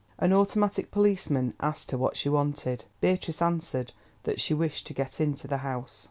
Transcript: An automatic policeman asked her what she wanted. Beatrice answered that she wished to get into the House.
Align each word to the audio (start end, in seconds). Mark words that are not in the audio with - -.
An 0.17 0.33
automatic 0.33 0.89
policeman 0.89 1.53
asked 1.59 1.91
her 1.91 1.97
what 1.99 2.17
she 2.17 2.27
wanted. 2.27 2.85
Beatrice 3.01 3.39
answered 3.39 3.91
that 4.23 4.41
she 4.41 4.51
wished 4.55 4.87
to 4.87 4.95
get 4.95 5.21
into 5.21 5.47
the 5.47 5.57
House. 5.57 5.99